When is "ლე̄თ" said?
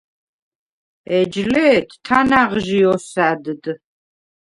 1.51-1.89